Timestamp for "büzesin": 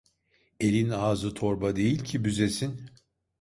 2.25-2.89